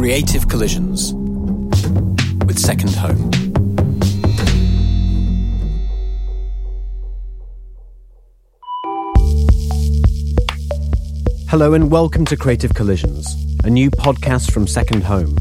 [0.00, 1.12] Creative Collisions
[2.46, 3.30] with Second Home.
[11.50, 13.26] Hello and welcome to Creative Collisions,
[13.64, 15.36] a new podcast from Second Home,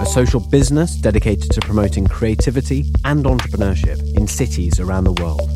[0.00, 5.48] a social business dedicated to promoting creativity and entrepreneurship in cities around the world.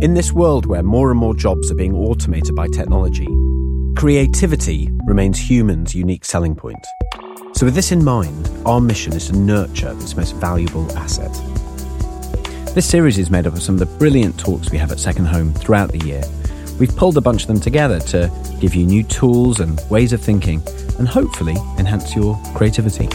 [0.00, 3.26] In this world where more and more jobs are being automated by technology,
[4.00, 6.86] creativity remains humans' unique selling point.
[7.52, 11.30] So, with this in mind, our mission is to nurture this most valuable asset.
[12.74, 15.26] This series is made up of some of the brilliant talks we have at Second
[15.26, 16.22] Home throughout the year
[16.80, 20.22] We've pulled a bunch of them together to give you new tools and ways of
[20.22, 20.62] thinking
[20.98, 23.06] and hopefully enhance your creativity.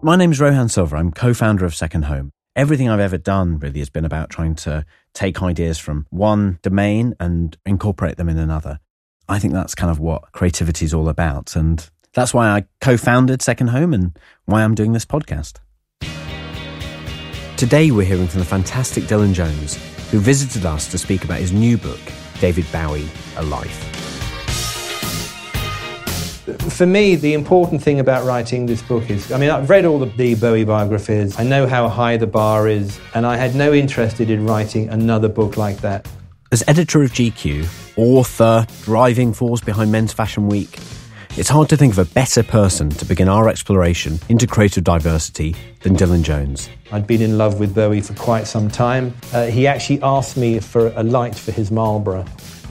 [0.00, 0.96] My name is Rohan Silva.
[0.96, 2.32] I'm co founder of Second Home.
[2.58, 7.14] Everything I've ever done really has been about trying to take ideas from one domain
[7.20, 8.80] and incorporate them in another.
[9.28, 11.54] I think that's kind of what creativity is all about.
[11.54, 15.60] And that's why I co founded Second Home and why I'm doing this podcast.
[17.56, 19.76] Today, we're hearing from the fantastic Dylan Jones,
[20.10, 22.00] who visited us to speak about his new book,
[22.40, 23.97] David Bowie A Life.
[26.56, 29.98] For me, the important thing about writing this book is I mean, I've read all
[29.98, 33.72] the, the Bowie biographies, I know how high the bar is, and I had no
[33.72, 36.08] interest in writing another book like that.
[36.50, 40.78] As editor of GQ, author, driving force behind Men's Fashion Week,
[41.36, 45.54] it's hard to think of a better person to begin our exploration into creative diversity
[45.82, 46.68] than Dylan Jones.
[46.90, 49.14] I'd been in love with Bowie for quite some time.
[49.32, 52.24] Uh, he actually asked me for a light for his Marlboro.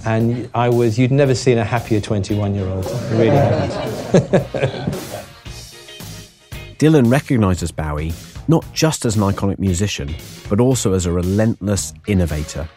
[0.07, 2.85] And I was, you'd never seen a happier 21 year old.
[3.11, 3.73] Really haven't.
[6.79, 8.13] Dylan recognises Bowie
[8.47, 10.15] not just as an iconic musician,
[10.47, 12.69] but also as a relentless innovator.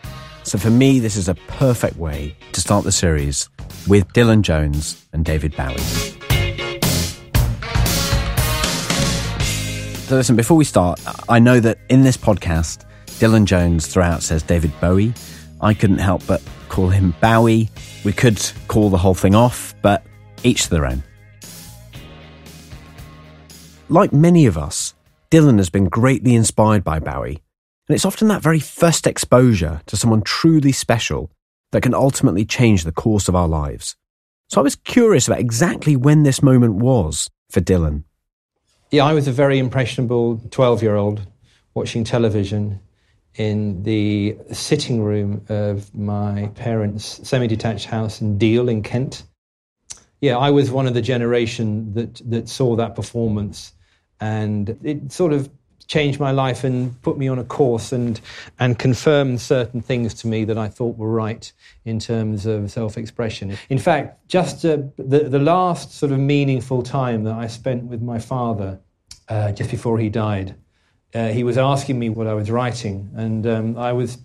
[0.42, 3.48] So for me, this is a perfect way to start the series
[3.86, 5.78] with Dylan Jones and David Bowie.
[10.08, 10.98] So, listen, before we start,
[11.28, 12.84] I know that in this podcast,
[13.20, 15.14] Dylan Jones throughout says David Bowie.
[15.60, 17.68] I couldn't help but call him Bowie.
[18.04, 20.02] We could call the whole thing off, but
[20.42, 21.02] each to their own.
[23.90, 24.94] Like many of us,
[25.30, 27.42] Dylan has been greatly inspired by Bowie,
[27.88, 31.30] and it's often that very first exposure to someone truly special
[31.72, 33.96] that can ultimately change the course of our lives.
[34.48, 38.04] So I was curious about exactly when this moment was for Dylan.
[38.90, 41.26] Yeah, I was a very impressionable 12 year old
[41.74, 42.80] watching television
[43.40, 49.22] in the sitting room of my parents' semi detached house in Deal in Kent.
[50.20, 53.72] Yeah, I was one of the generation that, that saw that performance
[54.20, 55.48] and it sort of
[55.86, 58.20] changed my life and put me on a course and
[58.58, 61.50] and confirmed certain things to me that I thought were right
[61.86, 63.56] in terms of self-expression.
[63.70, 68.02] In fact, just uh, the the last sort of meaningful time that I spent with
[68.02, 68.78] my father,
[69.30, 70.54] uh, just before he died,
[71.14, 74.18] uh, he was asking me what I was writing, and um, I was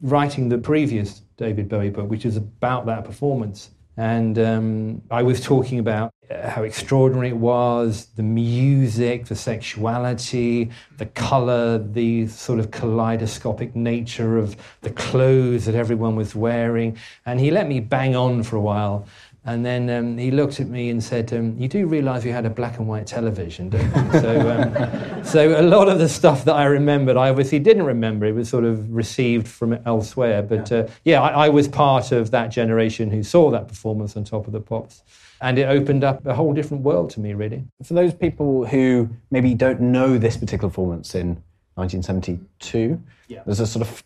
[0.00, 3.70] writing the previous David Bowie book, which is about that performance.
[3.96, 11.06] And um, I was talking about how extraordinary it was the music, the sexuality, the
[11.06, 16.96] color, the sort of kaleidoscopic nature of the clothes that everyone was wearing.
[17.26, 19.06] And he let me bang on for a while.
[19.44, 22.46] And then um, he looked at me and said, um, "You do realise you had
[22.46, 26.44] a black and white television, don't you?" so, um, so a lot of the stuff
[26.44, 28.24] that I remembered, I obviously didn't remember.
[28.26, 30.42] It was sort of received from elsewhere.
[30.42, 34.16] But yeah, uh, yeah I, I, was part of that generation who saw that performance
[34.16, 35.02] on Top of the Pops,
[35.40, 37.64] and it opened up a whole different world to me, really.
[37.82, 41.42] For those people who maybe don't know this particular performance in
[41.74, 43.42] 1972, yeah.
[43.44, 44.04] there's a sort of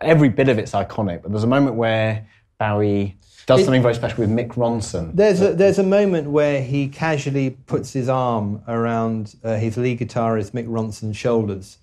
[0.00, 2.26] every bit of it's iconic, but there's a moment where
[2.58, 5.14] Bowie does something very special with Mick Ronson.
[5.14, 10.00] There's a, there's a moment where he casually puts his arm around uh, his lead
[10.00, 11.78] guitarist Mick Ronson's shoulders.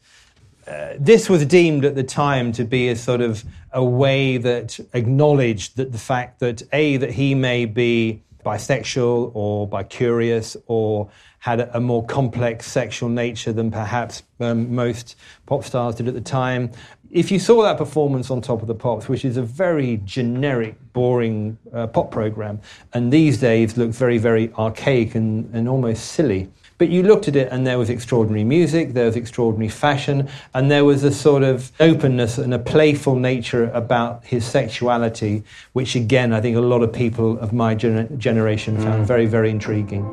[0.68, 4.80] Uh, this was deemed at the time to be a sort of a way that
[4.94, 11.60] acknowledged that the fact that a that he may be bisexual or bicurious or had
[11.60, 16.22] a, a more complex sexual nature than perhaps um, most pop stars did at the
[16.22, 16.72] time,
[17.16, 20.76] if you saw that performance on Top of the Pops, which is a very generic,
[20.92, 22.60] boring uh, pop program,
[22.94, 26.50] and these days look very, very archaic and, and almost silly.
[26.78, 30.70] But you looked at it and there was extraordinary music, there was extraordinary fashion, and
[30.70, 36.34] there was a sort of openness and a playful nature about his sexuality, which again,
[36.34, 39.08] I think a lot of people of my gener- generation found mm.
[39.08, 40.04] very, very intriguing.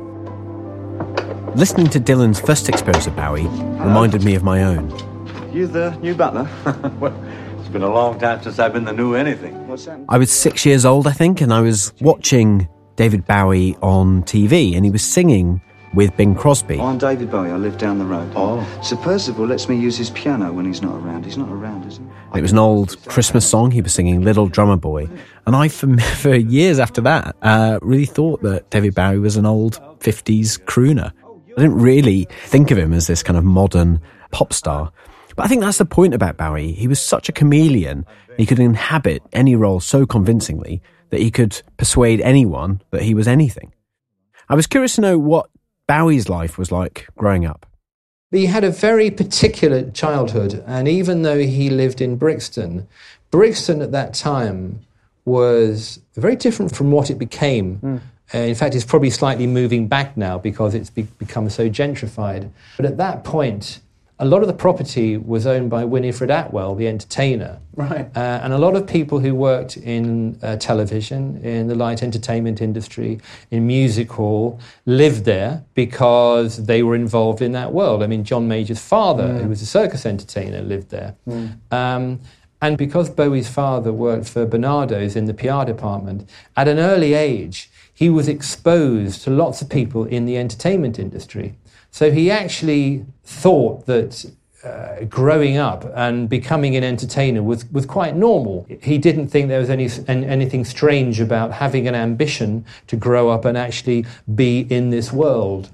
[1.53, 5.12] Listening to Dylan's first experience of Bowie reminded me of my own.
[5.53, 6.49] You the new butler?
[6.99, 7.13] well,
[7.59, 9.67] it's been a long time since I've been the new anything.
[9.67, 9.99] What's that?
[10.09, 14.75] I was six years old, I think, and I was watching David Bowie on TV,
[14.75, 15.61] and he was singing
[15.93, 16.79] with Bing Crosby.
[16.79, 17.51] I'm David Bowie.
[17.51, 18.31] I live down the road.
[18.35, 18.67] Oh.
[18.81, 21.23] Sir Percival lets me use his piano when he's not around.
[21.23, 22.03] He's not around, is he?
[22.35, 23.69] It was an old Christmas song.
[23.69, 25.07] He was singing Little Drummer Boy.
[25.45, 29.45] And I, for, for years after that, uh, really thought that David Bowie was an
[29.45, 31.11] old 50s crooner.
[31.55, 34.01] I didn't really think of him as this kind of modern
[34.31, 34.91] pop star.
[35.35, 36.73] But I think that's the point about Bowie.
[36.73, 38.05] He was such a chameleon.
[38.37, 43.27] He could inhabit any role so convincingly that he could persuade anyone that he was
[43.27, 43.73] anything.
[44.49, 45.49] I was curious to know what
[45.87, 47.65] Bowie's life was like growing up.
[48.31, 52.87] He had a very particular childhood, and even though he lived in Brixton,
[53.29, 54.79] Brixton at that time
[55.25, 58.01] was very different from what it became.
[58.33, 62.49] Uh, in fact, it's probably slightly moving back now because it's be- become so gentrified.
[62.77, 63.79] But at that point,
[64.23, 67.59] a lot of the property was owned by Winifred Atwell, the entertainer.
[67.75, 68.09] Right.
[68.15, 72.61] Uh, and a lot of people who worked in uh, television, in the light entertainment
[72.61, 73.19] industry,
[73.51, 78.01] in music hall, lived there because they were involved in that world.
[78.01, 81.15] I mean, John Major's father, who was a circus entertainer, lived there.
[81.69, 82.21] Um,
[82.61, 87.69] and because Bowie's father worked for Barnardo's in the PR department, at an early age,
[87.93, 91.55] he was exposed to lots of people in the entertainment industry.
[91.93, 94.25] So he actually thought that
[94.63, 98.65] uh, growing up and becoming an entertainer was, was quite normal.
[98.81, 103.29] He didn't think there was any, an, anything strange about having an ambition to grow
[103.29, 105.69] up and actually be in this world.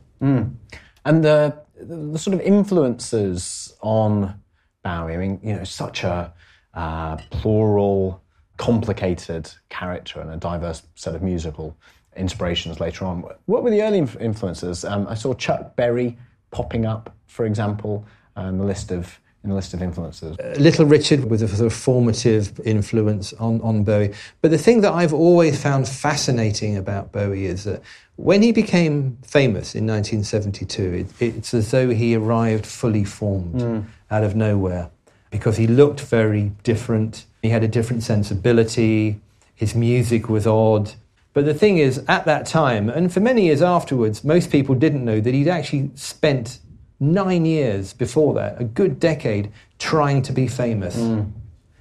[1.05, 4.41] And the, the sort of influences on
[4.83, 6.33] Bowie, I mean, you know, such a
[6.73, 8.21] uh, plural,
[8.57, 11.77] complicated character and a diverse set of musical
[12.19, 13.23] inspirations later on.
[13.45, 14.85] What were the early influences?
[14.85, 16.17] Um, I saw Chuck Berry
[16.51, 18.05] popping up, for example,
[18.37, 20.37] uh, in the list of in the list of influences.
[20.37, 24.13] Uh, Little Richard was a sort of formative influence on, on Bowie.
[24.41, 27.81] But the thing that I've always found fascinating about Bowie is that
[28.17, 33.79] when he became famous in 1972, it, it's as though he arrived fully formed hmm.
[34.11, 34.89] out of nowhere
[35.31, 37.25] because he looked very different.
[37.41, 39.21] He had a different sensibility.
[39.55, 40.91] His music was odd.
[41.33, 45.05] But the thing is, at that time, and for many years afterwards, most people didn't
[45.05, 46.59] know that he'd actually spent
[46.99, 50.97] nine years before that, a good decade, trying to be famous.
[50.97, 51.25] It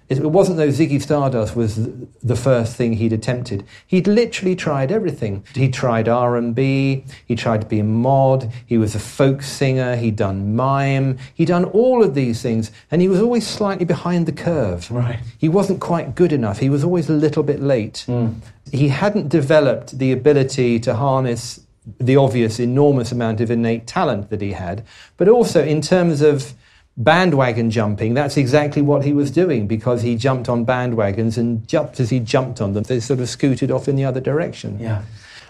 [0.09, 1.77] it wasn't though Ziggy Stardust was
[2.23, 3.65] the first thing he'd attempted.
[3.87, 5.45] He'd literally tried everything.
[5.55, 10.17] He tried R&B, he tried to be a mod, he was a folk singer, he'd
[10.17, 14.33] done mime, he'd done all of these things, and he was always slightly behind the
[14.33, 14.91] curve.
[14.91, 15.21] Right.
[15.37, 16.59] He wasn't quite good enough.
[16.59, 18.05] He was always a little bit late.
[18.07, 18.33] Hmm.
[18.73, 21.61] He hadn't developed the ability to harness
[21.99, 24.85] the obvious enormous amount of innate talent that he had,
[25.17, 26.53] but also in terms of
[26.99, 32.01] bandwagon jumping, that's exactly what he was doing because he jumped on bandwagons and jumped
[32.01, 34.79] as he jumped on them, they sort of scooted off in the other direction.
[34.81, 35.03] Yeah.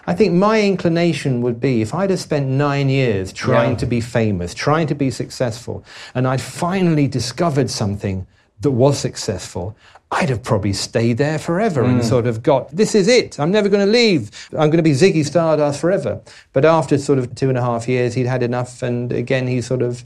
[0.05, 3.77] I think my inclination would be if I'd have spent nine years trying Yeah.
[3.77, 8.27] to be famous, trying to be successful, and I'd finally discovered something
[8.61, 9.75] that was successful,
[10.11, 12.03] I'd have probably stayed there forever and mm.
[12.03, 14.91] sort of got, this is it, I'm never going to leave, I'm going to be
[14.91, 16.21] Ziggy Stardust forever.
[16.51, 19.61] But after sort of two and a half years, he'd had enough, and again, he
[19.61, 20.03] sort of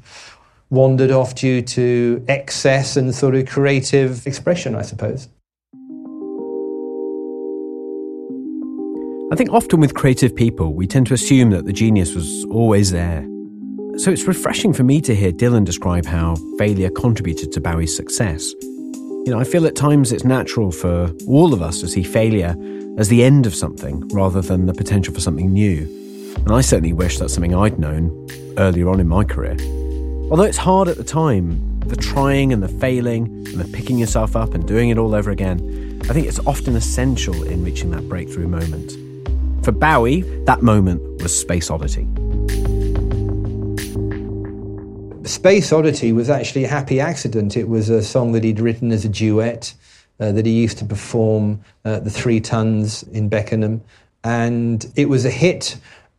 [0.74, 5.30] wandered off due to excess and sort of creative expression, I suppose.
[9.32, 12.92] I think often with creative people, we tend to assume that the genius was always
[12.92, 13.24] there.
[13.98, 18.52] So it's refreshing for me to hear Dylan describe how failure contributed to Bowie's success.
[18.62, 22.56] You know, I feel at times it's natural for all of us to see failure
[22.98, 25.84] as the end of something rather than the potential for something new.
[26.36, 29.56] And I certainly wish that's something I'd known earlier on in my career.
[30.34, 34.36] Although it's hard at the time, the trying and the failing and the picking yourself
[34.36, 38.10] up and doing it all over again, I think it's often essential in reaching that
[38.10, 38.94] breakthrough moment.
[39.64, 42.08] For Bowie, that moment was Space Oddity.
[45.24, 47.56] Space Oddity was actually a happy accident.
[47.56, 49.72] It was a song that he'd written as a duet
[50.20, 53.84] uh, that he used to perform at the Three Tuns in Beckenham.
[54.24, 55.78] And it was a hit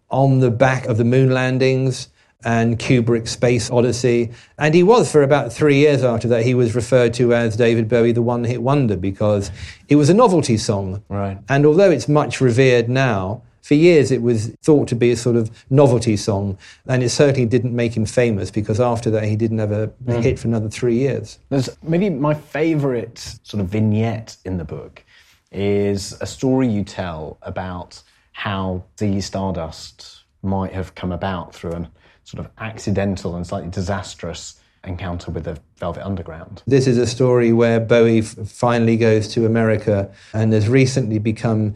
[0.08, 2.10] on the back of the moon landings
[2.44, 4.30] and Kubrick's Space Odyssey.
[4.58, 7.88] And he was, for about three years after that, he was referred to as David
[7.88, 9.50] Bowie, the one hit wonder, because
[9.88, 11.02] it was a novelty song.
[11.08, 11.38] Right.
[11.48, 15.36] And although it's much revered now, for years it was thought to be a sort
[15.36, 19.58] of novelty song, and it certainly didn't make him famous because after that he didn't
[19.58, 20.20] have a, a hmm.
[20.20, 21.38] hit for another three years.
[21.48, 25.02] There's maybe my favourite sort of vignette in the book
[25.50, 31.90] is a story you tell about how the Stardust might have come about through a
[32.24, 36.62] sort of accidental and slightly disastrous encounter with the Velvet Underground.
[36.66, 41.74] This is a story where Bowie finally goes to America and has recently become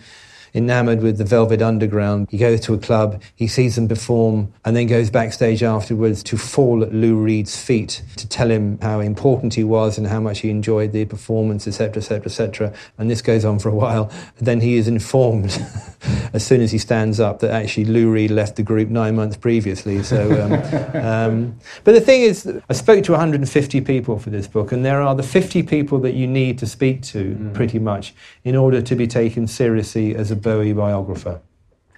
[0.59, 2.29] enamored with the Velvet Underground.
[2.31, 6.37] He goes to a club, he sees them perform, and then goes backstage afterwards to
[6.37, 10.41] fall at Lou Reed's feet to tell him how important he was and how much
[10.41, 12.75] he enjoyed the performance, etc., etc., etc.
[12.99, 14.11] And this goes on for a while.
[14.39, 15.63] Then he is informed,
[16.33, 19.37] as soon as he stands up, that actually Lou Reed left the group nine months
[19.37, 20.03] previously.
[20.03, 20.53] So, um,
[21.05, 25.01] um, but the thing is, I spoke to 150 people for this book, and there
[25.01, 28.13] are the 50 people that you need to speak to, pretty much,
[28.43, 31.43] in order to be taken seriously as a Bowie biographer.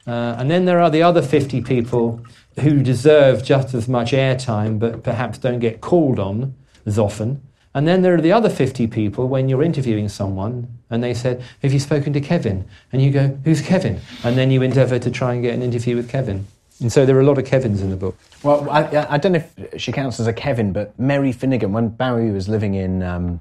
[0.09, 2.21] Uh, and then there are the other 50 people
[2.59, 6.52] who deserve just as much airtime, but perhaps don't get called on
[6.85, 7.40] as often.
[7.75, 11.45] And then there are the other 50 people when you're interviewing someone and they said,
[11.62, 12.64] Have you spoken to Kevin?
[12.92, 14.00] And you go, Who's Kevin?
[14.25, 16.45] And then you endeavour to try and get an interview with Kevin.
[16.80, 18.19] And so there are a lot of Kevins in the book.
[18.42, 21.90] Well, I, I don't know if she counts as a Kevin, but Mary Finnigan, when
[21.90, 23.38] Bowie was living in um,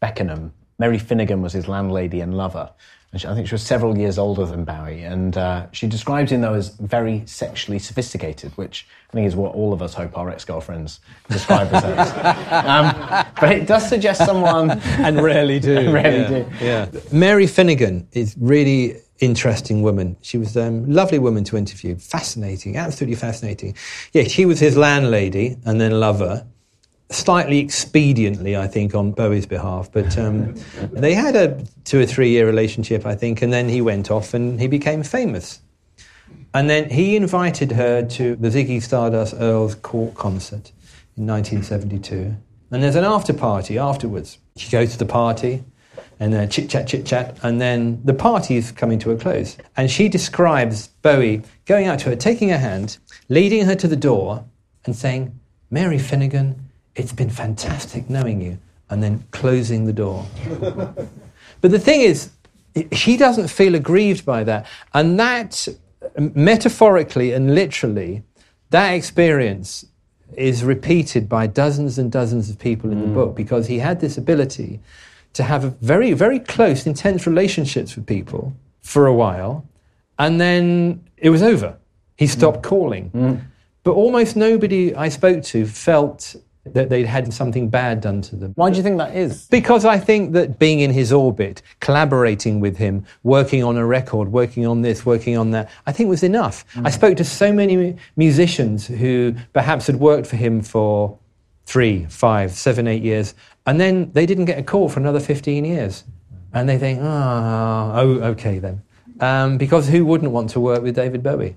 [0.00, 2.70] Beckenham, Mary Finnigan was his landlady and lover.
[3.12, 5.02] And she, I think she was several years older than Bowie.
[5.02, 9.54] And uh, she describes him, though, as very sexually sophisticated, which I think is what
[9.54, 11.00] all of us hope our ex girlfriends
[11.30, 12.10] describe us as.
[12.52, 14.70] um, but it does suggest someone.
[14.98, 15.90] and rarely do.
[15.92, 16.64] Rarely yeah, do.
[16.64, 16.88] Yeah.
[17.10, 20.16] Mary Finnigan is really interesting woman.
[20.20, 21.96] She was a um, lovely woman to interview.
[21.96, 23.74] Fascinating, absolutely fascinating.
[24.12, 26.46] Yeah, she was his landlady and then lover.
[27.10, 30.54] Slightly expediently, I think, on Bowie's behalf, but um,
[30.92, 34.34] they had a two or three year relationship, I think, and then he went off
[34.34, 35.60] and he became famous.
[36.54, 40.72] And then he invited her to the Ziggy Stardust Earls Court concert
[41.16, 42.36] in 1972.
[42.70, 44.38] And there's an after party afterwards.
[44.56, 45.64] She goes to the party
[46.20, 49.56] and uh, chit chat, chit chat, and then the party is coming to a close.
[49.76, 52.98] And she describes Bowie going out to her, taking her hand,
[53.28, 54.44] leading her to the door,
[54.84, 55.38] and saying,
[55.70, 56.67] Mary Finnigan,
[56.98, 58.58] it's been fantastic knowing you,
[58.90, 60.26] and then closing the door.
[61.60, 62.30] but the thing is,
[62.92, 64.66] she doesn't feel aggrieved by that.
[64.92, 65.68] And that,
[66.18, 68.24] metaphorically and literally,
[68.70, 69.86] that experience
[70.36, 73.14] is repeated by dozens and dozens of people in the mm.
[73.14, 74.80] book because he had this ability
[75.32, 79.64] to have a very, very close, intense relationships with people for a while,
[80.18, 81.78] and then it was over.
[82.16, 82.64] He stopped mm.
[82.64, 83.10] calling.
[83.10, 83.40] Mm.
[83.84, 86.34] But almost nobody I spoke to felt
[86.74, 88.52] that they'd had something bad done to them.
[88.56, 89.46] Why do you think that is?
[89.46, 94.32] Because I think that being in his orbit, collaborating with him, working on a record,
[94.32, 96.64] working on this, working on that, I think was enough.
[96.84, 101.18] I spoke to so many musicians who perhaps had worked for him for
[101.66, 103.34] three, five, seven, eight years,
[103.66, 106.04] and then they didn't get a call for another 15 years.
[106.54, 108.82] And they think, oh, oh okay then.
[109.20, 111.56] Um, because who wouldn't want to work with David Bowie?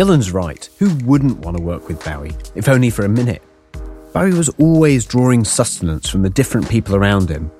[0.00, 0.66] Dylan's right.
[0.78, 3.42] Who wouldn't want to work with Bowie, if only for a minute?
[4.14, 7.50] Bowie was always drawing sustenance from the different people around him.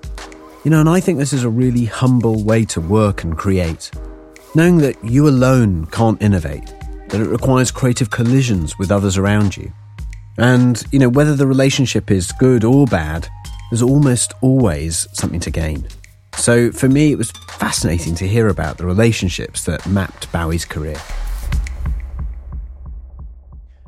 [0.65, 3.91] You know, and I think this is a really humble way to work and create.
[4.55, 6.65] Knowing that you alone can't innovate,
[7.11, 9.71] that it requires creative collisions with others around you.
[10.39, 13.29] And, you know, whether the relationship is good or bad,
[13.71, 15.87] there's almost always something to gain.
[16.37, 20.97] So for me, it was fascinating to hear about the relationships that mapped Bowie's career.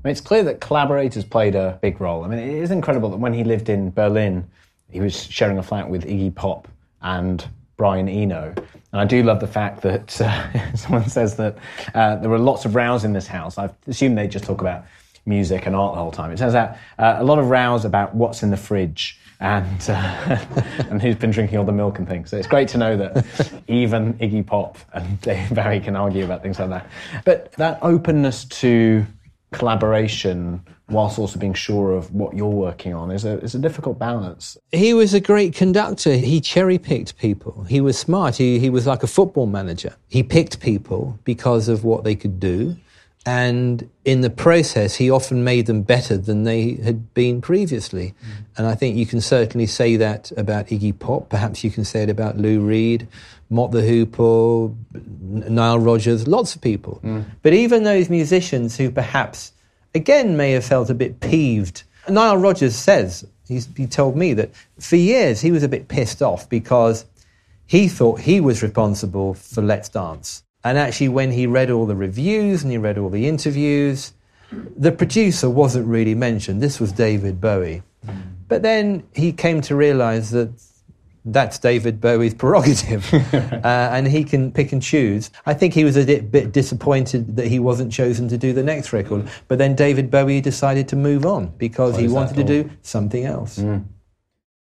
[0.02, 2.24] I mean, it's clear that collaborators played a big role.
[2.24, 4.44] I mean, it is incredible that when he lived in Berlin,
[4.90, 6.66] he was sharing a flat with Iggy Pop
[7.02, 8.52] and Brian Eno.
[8.56, 11.56] And I do love the fact that uh, someone says that
[11.94, 13.58] uh, there were lots of rows in this house.
[13.58, 14.84] I assume they just talk about
[15.24, 16.32] music and art the whole time.
[16.32, 20.38] It turns out uh, a lot of rows about what's in the fridge and uh,
[20.90, 22.30] and who's been drinking all the milk and things.
[22.30, 26.42] So it's great to know that even Iggy Pop and Dave Barry can argue about
[26.42, 26.86] things like that.
[27.24, 29.06] But that openness to
[29.52, 33.98] collaboration whilst also being sure of what you're working on is a, is a difficult
[33.98, 34.58] balance.
[34.70, 36.14] He was a great conductor.
[36.16, 37.64] He cherry picked people.
[37.64, 38.36] He was smart.
[38.36, 39.96] He, he was like a football manager.
[40.08, 42.76] He picked people because of what they could do.
[43.24, 48.08] And in the process, he often made them better than they had been previously.
[48.08, 48.44] Mm.
[48.56, 51.28] And I think you can certainly say that about Iggy Pop.
[51.28, 53.06] Perhaps you can say it about Lou Reed,
[53.52, 54.74] Mott the Hoople,
[55.48, 57.00] Nile Rodgers, lots of people.
[57.04, 57.26] Mm.
[57.42, 59.52] But even those musicians who perhaps,
[59.94, 61.82] again, may have felt a bit peeved.
[62.08, 66.22] Nile Rodgers says, he's, he told me that for years he was a bit pissed
[66.22, 67.04] off because
[67.66, 70.42] he thought he was responsible for Let's Dance.
[70.64, 74.12] And actually, when he read all the reviews and he read all the interviews,
[74.76, 76.62] the producer wasn't really mentioned.
[76.62, 77.82] This was David Bowie.
[78.06, 78.22] Mm.
[78.48, 80.50] But then he came to realize that
[81.24, 83.12] that's David Bowie's prerogative.
[83.32, 85.30] uh, and he can pick and choose.
[85.46, 88.62] I think he was a bit, bit disappointed that he wasn't chosen to do the
[88.62, 89.28] next record.
[89.48, 93.24] But then David Bowie decided to move on because What he wanted to do something
[93.24, 93.56] else.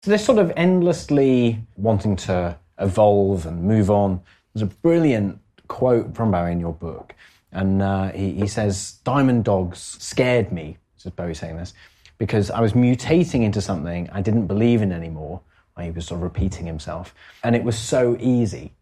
[0.03, 4.21] So this sort of endlessly wanting to evolve and move on.
[4.53, 7.15] There's a brilliant quote from Bowie in your book,
[7.51, 11.73] and uh, he, he says, "Diamond dogs scared me." This is Bowie saying this
[12.17, 15.41] because I was mutating into something I didn't believe in anymore.
[15.85, 18.73] He was sort of repeating himself, and it was so easy.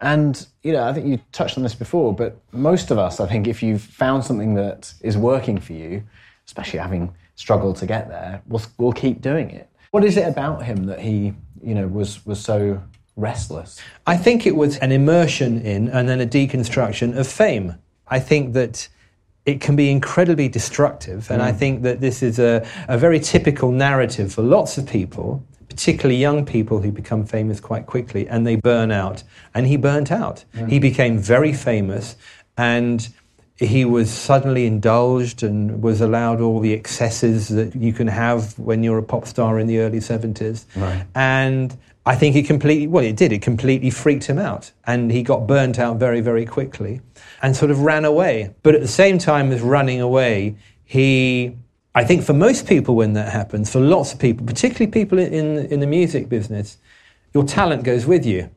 [0.00, 3.26] And you know, I think you touched on this before, but most of us, I
[3.26, 6.02] think, if you've found something that is working for you,
[6.46, 9.68] especially having struggled to get there, we'll, we'll keep doing it.
[9.90, 12.82] What is it about him that he, you know, was was so
[13.16, 13.80] restless?
[14.06, 17.76] I think it was an immersion in and then a deconstruction of fame.
[18.08, 18.88] I think that
[19.46, 21.56] it can be incredibly destructive, and I mm.
[21.56, 26.44] think that this is a, a very typical narrative for lots of people, particularly young
[26.44, 29.22] people who become famous quite quickly and they burn out.
[29.54, 30.44] And he burnt out.
[30.68, 32.16] He became very famous
[32.56, 33.08] and
[33.56, 38.82] he was suddenly indulged and was allowed all the excesses that you can have when
[38.82, 40.64] you're a pop star in the early 70s.
[41.14, 44.72] And I think it completely, well, it did, it completely freaked him out.
[44.86, 47.00] And he got burnt out very, very quickly
[47.42, 48.54] and sort of ran away.
[48.64, 51.56] But at the same time as running away, he,
[51.94, 55.58] I think for most people when that happens, for lots of people, particularly people in,
[55.66, 56.76] in, the music business,
[57.32, 58.50] your talent goes with you.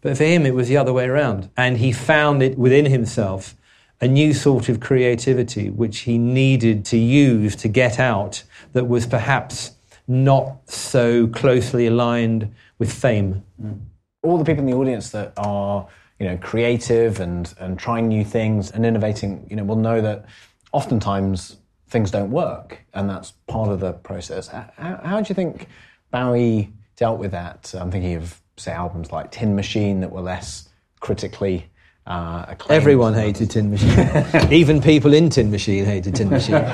[0.00, 1.50] But for him, it was the other way around.
[1.56, 3.56] And he found it within himself
[4.00, 9.06] a new sort of creativity which he needed to use to get out that was
[9.06, 9.72] perhaps
[10.06, 13.42] not so closely aligned with fame.
[13.60, 13.80] Mm.
[14.22, 15.86] All the people in the audience that are,
[16.18, 20.26] you know, creative and and trying new things and innovating, you know, will know that
[20.72, 21.56] oftentimes
[21.94, 24.48] things don't work, and that's part of the process.
[24.48, 25.68] How, how, do you think
[26.10, 27.72] Bowie dealt with that?
[27.78, 31.66] I'm thinking of say albums like Tin Machine that were less critically
[32.08, 32.82] uh, acclaimed.
[32.82, 34.52] Everyone hated Tin Machine.
[34.52, 36.64] Even people in Tin Machine hated Tin Machine.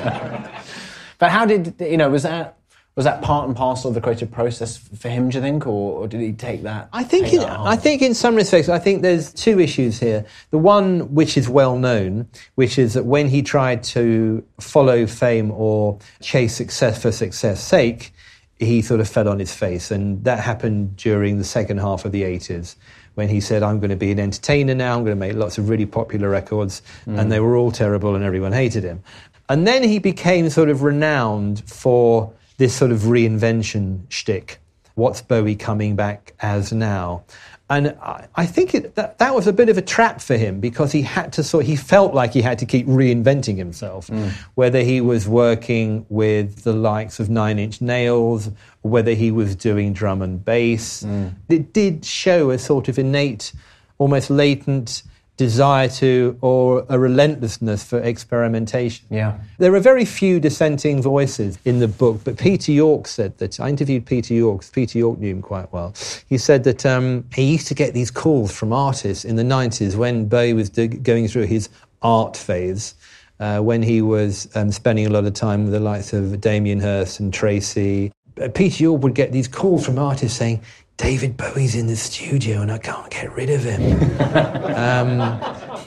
[1.19, 2.09] But how did you know?
[2.09, 2.57] Was that
[3.01, 5.31] was that part and parcel of the creative process for him?
[5.31, 6.91] Do you think, or, or did he take that?
[6.93, 7.59] I think, in, that?
[7.59, 10.27] I think in some respects, I think there's two issues here.
[10.51, 15.51] The one which is well known, which is that when he tried to follow fame
[15.51, 18.13] or chase success for success' sake,
[18.59, 22.13] he sort of fell on his face, and that happened during the second half of
[22.13, 22.77] the 80s.
[23.15, 25.57] When he said, I'm going to be an entertainer now, I'm going to make lots
[25.57, 27.19] of really popular records, mm.
[27.19, 29.03] and they were all terrible and everyone hated him.
[29.49, 34.59] And then he became sort of renowned for this sort of reinvention shtick.
[34.95, 37.25] What's Bowie coming back as now?
[37.71, 40.61] And I, I think it, that, that was a bit of a trap for him
[40.61, 44.31] because he had to sort he felt like he had to keep reinventing himself, mm.
[44.57, 48.51] whether he was working with the likes of Nine Inch Nails,
[48.83, 51.03] whether he was doing drum and bass.
[51.03, 51.33] Mm.
[51.49, 53.55] It did show a sort of innate,
[53.97, 55.03] almost latent
[55.41, 59.07] desire to or a relentlessness for experimentation.
[59.09, 59.39] Yeah.
[59.57, 63.71] There are very few dissenting voices in the book, but Peter York said that I
[63.71, 64.71] interviewed Peter York.
[64.71, 65.95] Peter York knew him quite well.
[66.29, 69.97] He said that um, he used to get these calls from artists in the 90s
[69.97, 71.71] when Bowie was do- going through his
[72.03, 72.95] art phase.
[73.39, 76.81] Uh, when he was um, spending a lot of time with the likes of Damien
[76.81, 78.13] Hirst and Tracy,
[78.53, 80.61] Peter York would get these calls from artists saying,
[81.01, 83.99] David Bowie's in the studio and I can't get rid of him.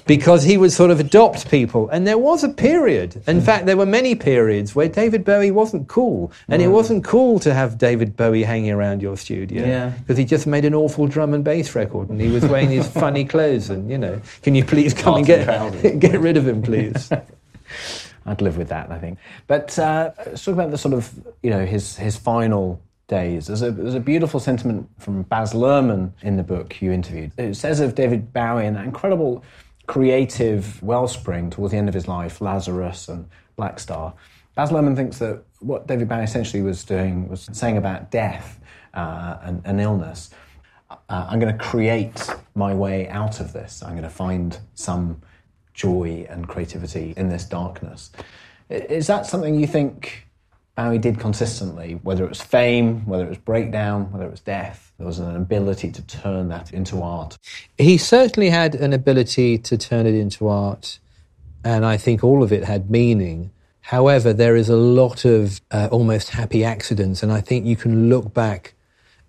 [0.08, 1.88] because he would sort of adopt people.
[1.90, 5.88] And there was a period, in fact, there were many periods where David Bowie wasn't
[5.88, 6.32] cool.
[6.48, 9.64] And it wasn't cool to have David Bowie hanging around your studio.
[9.64, 9.90] Yeah.
[9.90, 12.88] Because he just made an awful drum and bass record and he was wearing his
[13.04, 13.70] funny clothes.
[13.70, 17.12] And, you know, can you please come and get, get rid of him, please?
[18.26, 19.20] I'd live with that, I think.
[19.46, 23.48] But uh, let's talk about the sort of, you know, his his final days.
[23.48, 27.32] There's a, there's a beautiful sentiment from Baz Luhrmann in the book you interviewed.
[27.38, 29.44] It says of David Bowie and that incredible
[29.88, 34.14] creative wellspring towards the end of his life, Lazarus and Blackstar.
[34.56, 38.60] Baz Luhrmann thinks that what David Bowie essentially was doing was saying about death
[38.94, 40.30] uh, and, and illness.
[40.90, 43.82] Uh, I'm going to create my way out of this.
[43.84, 45.22] I'm going to find some
[45.74, 48.12] joy and creativity in this darkness.
[48.70, 50.28] Is that something you think
[50.76, 52.00] Bowie did consistently?
[52.02, 55.36] Whether it was fame, whether it was breakdown, whether it was death, there was an
[55.36, 57.38] ability to turn that into art.
[57.78, 61.00] he certainly had an ability to turn it into art,
[61.64, 63.52] and I think all of it had meaning.
[63.82, 68.10] However, there is a lot of uh, almost happy accidents, and I think you can
[68.10, 68.74] look back,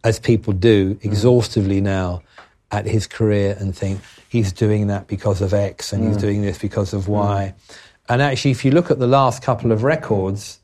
[0.03, 2.23] as people do, exhaustively now
[2.71, 6.59] at his career and think he's doing that because of X and he's doing this
[6.59, 7.55] because of Y.
[8.09, 10.61] And actually, if you look at the last couple of records,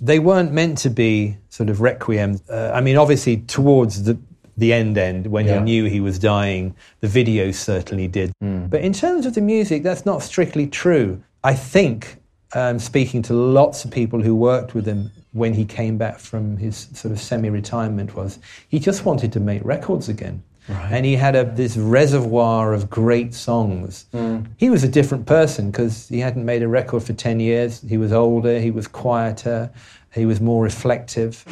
[0.00, 2.40] they weren't meant to be sort of requiem.
[2.50, 4.18] Uh, I mean, obviously, towards the
[4.56, 5.58] the end end when Yeah.
[5.58, 6.74] he knew he was dying.
[7.00, 8.32] The video certainly did.
[8.40, 11.22] But in terms of the music, that's not strictly true.
[11.42, 12.16] I think,
[12.54, 16.58] um, speaking to lots of people who worked with him when he came back from
[16.58, 20.42] his sort of semi-retirement, was he just wanted to make records again.
[20.68, 24.06] And he had a, this reservoir of great songs.
[24.12, 24.42] Hmm.
[24.56, 27.80] He was a different person because he hadn't made a record for 10 years.
[27.88, 29.70] He was older, he was quieter,
[30.12, 31.42] he was more reflective.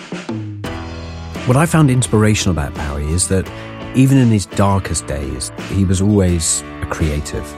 [1.47, 3.49] What I found inspirational about Bowie is that
[3.97, 7.51] even in his darkest days, he was always a creative.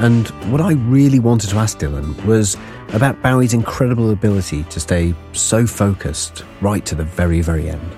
[0.00, 2.56] And what I really wanted to ask Dylan was
[2.92, 7.96] about Bowie's incredible ability to stay so focused right to the very, very end.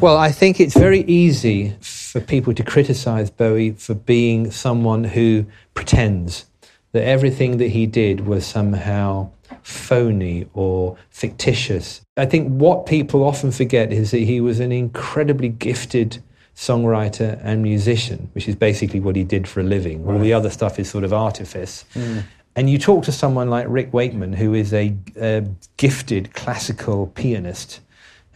[0.00, 5.46] Well, I think it's very easy for people to criticize Bowie for being someone who
[5.74, 6.46] pretends
[6.92, 9.30] that everything that he did was somehow
[9.62, 12.02] phony or fictitious.
[12.16, 16.22] I think what people often forget is that he was an incredibly gifted
[16.54, 20.06] songwriter and musician, which is basically what he did for a living.
[20.06, 21.84] All the other stuff is sort of artifice.
[21.94, 22.20] Hmm.
[22.56, 25.44] And you talk to someone like Rick Wakeman, who is a, a
[25.76, 27.80] gifted classical pianist,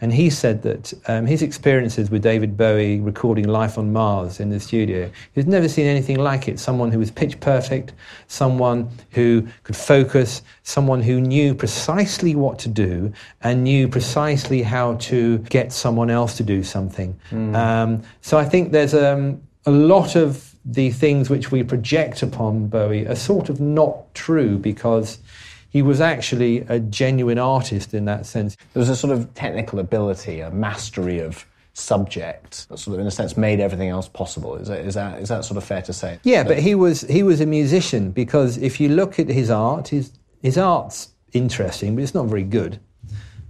[0.01, 4.49] and he said that um, his experiences with David Bowie recording Life on Mars in
[4.49, 6.59] the studio, he's never seen anything like it.
[6.59, 7.93] Someone who was pitch perfect,
[8.27, 14.95] someone who could focus, someone who knew precisely what to do and knew precisely how
[14.95, 17.19] to get someone else to do something.
[17.55, 22.67] Um, so I think there's um, a lot of the things which we project upon
[22.67, 25.19] Bowie are sort of not true because
[25.69, 28.57] he was actually a genuine artist in that sense.
[28.73, 33.07] There was a sort of technical ability, a mastery of subject that sort of, in
[33.07, 34.55] a sense, made everything else possible.
[34.55, 36.19] Is that, is that, is that sort of fair to say?
[36.23, 39.89] Yeah, but he was he was a musician because if you look at his art,
[39.89, 42.79] his his art's interesting, but it's not very good.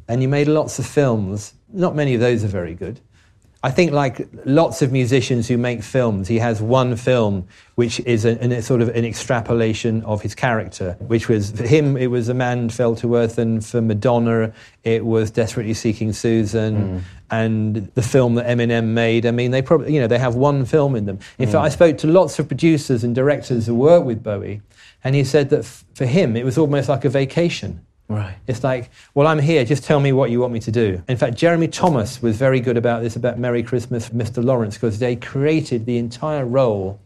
[0.07, 1.53] And he made lots of films.
[1.71, 2.99] Not many of those are very good.
[3.61, 7.45] I think, like lots of musicians who make films, he has one film
[7.75, 10.95] which is a, a sort of an extrapolation of his character.
[10.99, 14.53] Which was for him, it was A Man Fell to Earth, and for Madonna,
[14.85, 16.97] it was Desperately Seeking Susan, hmm.
[17.31, 19.25] and the film that Eminem made.
[19.25, 21.19] I mean, they probably, you know, they have one film in them.
[21.37, 21.53] In hmm.
[21.53, 24.61] fact, I spoke to lots of producers and directors who work with Bowie,
[25.03, 27.85] and he said that f- for him, it was almost like a vacation.
[28.09, 28.35] Right.
[28.47, 29.63] It's like, well, I'm here.
[29.63, 31.01] Just tell me what you want me to do.
[31.07, 34.43] In fact, Jeremy Thomas was very good about this about Merry Christmas, Mr.
[34.43, 36.99] Lawrence, because they created the entire role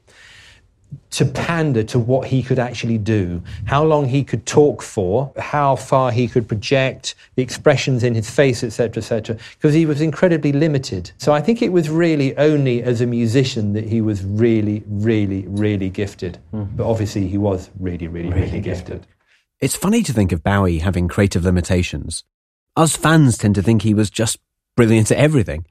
[1.12, 5.76] to pander to what he could actually do, how long he could talk for, how
[5.76, 10.52] far he could project, the expressions in his face, etc., etc., because he was incredibly
[10.52, 11.12] limited.
[11.18, 15.46] So I think it was really only as a musician that he was really, really,
[15.48, 16.39] really gifted.
[16.54, 16.78] Mm-hmm.
[16.78, 19.06] But obviously, he was really, really, really, gifted.
[19.63, 22.26] It's funny to think of Bowie having creative limitations.
[22.76, 24.38] Us fans tend to think he was just
[24.76, 25.65] brilliant at everything.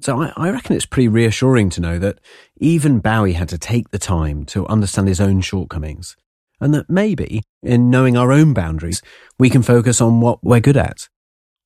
[0.00, 2.18] So I, I reckon it's pretty reassuring to know that
[2.56, 6.16] even Bowie had to take the time to understand his own shortcomings.
[6.62, 9.02] And that maybe, in knowing our own boundaries,
[9.38, 11.10] we can focus on what we're good at.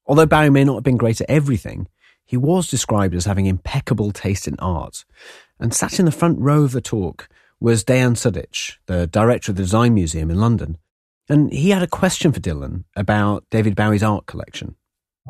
[0.07, 1.87] Although Bowie may not have been great at everything,
[2.27, 5.05] he was described as having impeccable taste in art.
[5.61, 7.29] And sat in the front row of the talk
[7.61, 10.77] was Deyan Sudjic, the director of the Design Museum in London.
[11.31, 14.75] And he had a question for Dylan about David Bowie's art collection.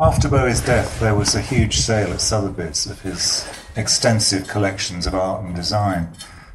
[0.00, 5.14] After Bowie's death, there was a huge sale at Sotheby's of his extensive collections of
[5.14, 6.08] art and design.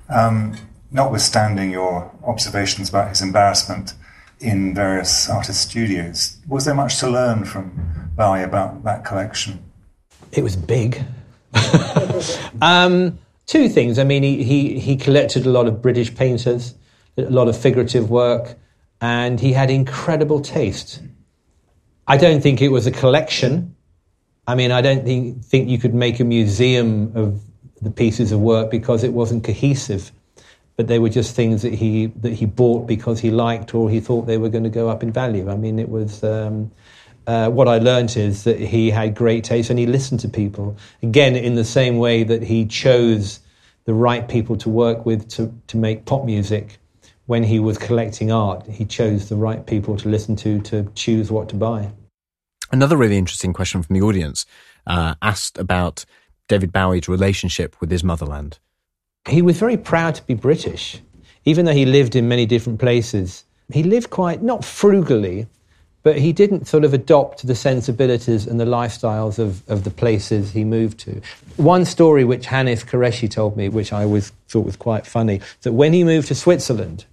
[0.10, 0.56] Um,
[0.90, 3.94] notwithstanding your observations about his embarrassment
[4.40, 9.64] in various artist studios, was there much to learn from Bowie about that collection?
[10.32, 11.04] It was big.
[12.64, 14.00] um, two things.
[14.00, 16.74] I mean, he, he, he collected a lot of British painters,
[17.16, 18.58] a lot of figurative work,
[19.02, 21.02] and he had incredible taste.
[22.08, 23.76] I don't think it was a collection.
[24.48, 27.42] I mean, I don't think, think you could make a museum of
[27.82, 30.12] the pieces of work because it wasn't cohesive.
[30.78, 34.02] But they were just things that he that he bought because he liked or he
[34.02, 35.50] thought they were going to go up in value.
[35.50, 36.70] I mean, it was um,
[37.28, 40.78] uh, what I learned is that he had great taste and he listened to people.
[41.02, 43.40] Again, in the same way that he chose
[43.86, 46.78] the right people to work with to, to make pop music.
[47.28, 51.32] When he was collecting art, he chose the right people to listen to to choose
[51.32, 51.92] what to buy.
[52.72, 54.46] Another really interesting question from the audience
[54.86, 56.06] uh, asked about
[56.48, 58.60] David Bowie's relationship with his motherland.
[59.28, 61.02] He was very proud to be British,
[61.46, 63.44] even though he lived in many different places.
[63.74, 65.48] He lived quite, not frugally,
[66.04, 70.52] but he didn't sort of adopt the sensibilities and the lifestyles of, of the places
[70.52, 71.20] he moved to.
[71.58, 75.74] One story which Hanif Kureishi told me, which I always thought was quite funny, that
[75.74, 77.06] when he moved to Switzerland,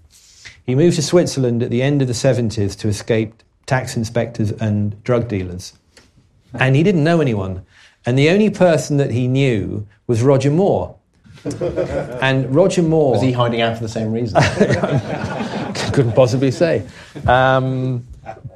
[0.65, 5.03] he moved to Switzerland at the end of the 70s to escape tax inspectors and
[5.05, 5.73] drug dealers.
[6.55, 7.65] And he didn't know anyone.
[8.05, 10.97] And the only person that he knew was Roger Moore.
[11.45, 13.13] and Roger Moore.
[13.13, 14.41] Was he hiding out for the same reason?
[15.93, 16.87] couldn't possibly say.
[17.27, 18.07] Um,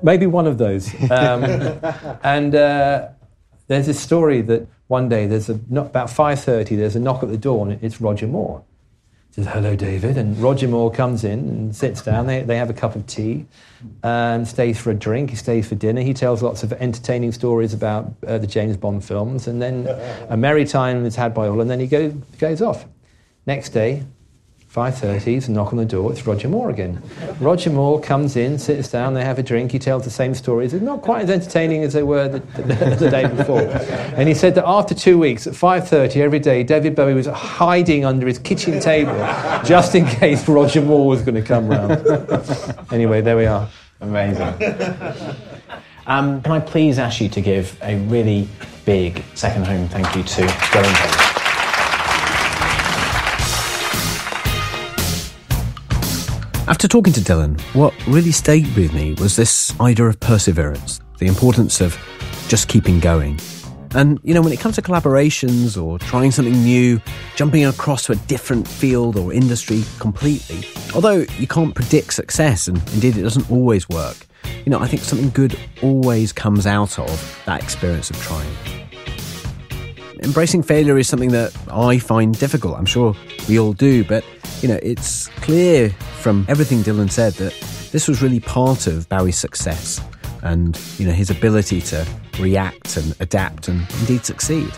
[0.03, 0.93] maybe one of those.
[1.11, 1.45] Um,
[2.23, 3.09] and uh,
[3.69, 6.77] there's this story that one day there's a not about 5:30.
[6.77, 8.63] There's a knock at the door, and it's Roger Moore.
[9.37, 12.27] Says, "Hello, David." And Roger Moore comes in and sits down.
[12.27, 13.45] They they have a cup of tea,
[14.03, 15.29] and stays for a drink.
[15.29, 16.01] He stays for dinner.
[16.01, 19.87] He tells lots of entertaining stories about uh, the James Bond films, and then
[20.31, 21.61] a merry time is had by all.
[21.61, 22.87] And then he go, goes off.
[23.45, 24.05] Next day,
[24.77, 27.03] 5.30, he's knock on the door, it's Roger Moore again.
[27.41, 30.75] Roger Moore comes in, sits down, they have a drink, he tells the same stories.
[30.75, 33.63] It's not quite as entertaining as they were the, the, the day before.
[33.63, 38.05] And he said that after two weeks, at 5.30 every day, David Bowie was hiding
[38.05, 39.15] under his kitchen table
[39.65, 41.93] just in case Roger Moore was going to come round.
[42.93, 43.71] anyway, there we are.
[44.03, 44.53] Amazing.
[46.07, 48.47] Um, can I please ask you to give a really
[48.85, 51.26] big second home thank you to Dylan
[56.69, 61.29] After talking to Dylan, what really stayed with me was this idea of perseverance, the
[61.29, 61.97] importance of
[62.49, 63.39] just keeping going.
[63.95, 67.01] And, you know, when it comes to collaborations or trying something new,
[67.37, 72.79] jumping across to a different field or industry completely, although you can't predict success and
[72.95, 74.27] indeed it doesn't always work,
[74.65, 78.76] you know, I think something good always comes out of that experience of trying.
[80.23, 82.79] Embracing failure is something that I find difficult.
[82.79, 83.15] I'm sure
[83.49, 84.25] we all do, but
[84.63, 87.53] you know, it's clear from everything Dylan said that
[87.93, 90.01] this was really part of Bowie's success
[90.43, 92.07] and you know his ability to
[92.39, 94.73] react and adapt and indeed succeed.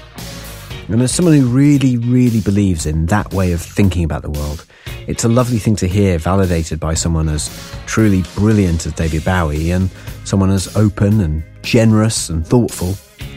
[0.88, 4.64] And as someone who really, really believes in that way of thinking about the world,
[5.07, 7.51] it's a lovely thing to hear validated by someone as
[7.87, 9.90] truly brilliant as David Bowie and
[10.24, 12.96] someone as open and generous and thoughtful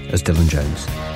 [0.09, 1.10] as Dylan Jones.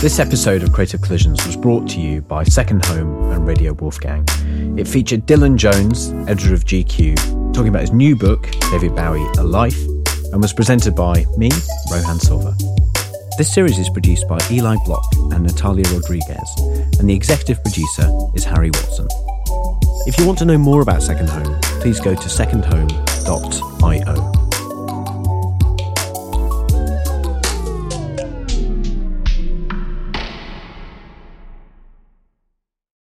[0.00, 4.24] This episode of Creative Collisions was brought to you by Second Home and Radio Wolfgang.
[4.78, 9.44] It featured Dylan Jones, editor of GQ, talking about his new book, David Bowie A
[9.44, 9.78] Life,
[10.32, 11.50] and was presented by me,
[11.92, 12.56] Rohan Silva.
[13.36, 16.50] This series is produced by Eli Block and Natalia Rodriguez,
[16.98, 19.06] and the executive producer is Harry Watson.
[20.06, 24.49] If you want to know more about Second Home, please go to secondhome.io.